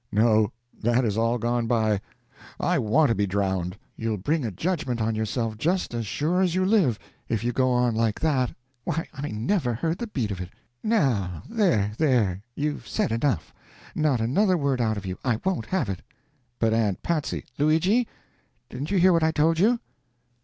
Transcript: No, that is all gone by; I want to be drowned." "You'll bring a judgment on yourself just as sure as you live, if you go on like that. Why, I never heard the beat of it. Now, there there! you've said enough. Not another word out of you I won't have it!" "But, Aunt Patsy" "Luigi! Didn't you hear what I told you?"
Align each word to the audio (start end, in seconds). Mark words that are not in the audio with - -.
No, 0.11 0.51
that 0.81 1.05
is 1.05 1.15
all 1.15 1.37
gone 1.37 1.67
by; 1.67 2.01
I 2.59 2.79
want 2.79 3.09
to 3.09 3.13
be 3.13 3.27
drowned." 3.27 3.77
"You'll 3.95 4.17
bring 4.17 4.43
a 4.43 4.49
judgment 4.49 4.99
on 4.99 5.13
yourself 5.13 5.59
just 5.59 5.93
as 5.93 6.07
sure 6.07 6.41
as 6.41 6.55
you 6.55 6.65
live, 6.65 6.97
if 7.29 7.43
you 7.43 7.51
go 7.53 7.69
on 7.69 7.93
like 7.93 8.19
that. 8.21 8.51
Why, 8.83 9.07
I 9.13 9.29
never 9.29 9.75
heard 9.75 9.99
the 9.99 10.07
beat 10.07 10.31
of 10.31 10.41
it. 10.41 10.49
Now, 10.81 11.43
there 11.47 11.91
there! 11.99 12.41
you've 12.55 12.87
said 12.87 13.11
enough. 13.11 13.53
Not 13.93 14.19
another 14.19 14.57
word 14.57 14.81
out 14.81 14.97
of 14.97 15.05
you 15.05 15.19
I 15.23 15.39
won't 15.45 15.67
have 15.67 15.87
it!" 15.87 16.01
"But, 16.57 16.73
Aunt 16.73 17.03
Patsy" 17.03 17.45
"Luigi! 17.59 18.07
Didn't 18.71 18.89
you 18.89 18.97
hear 18.97 19.13
what 19.13 19.21
I 19.21 19.29
told 19.31 19.59
you?" 19.59 19.77